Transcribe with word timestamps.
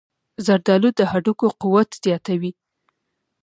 زردآلو 0.45 0.89
د 0.97 1.01
هډوکو 1.11 1.47
قوت 1.61 1.89
زیاتوي. 2.03 2.51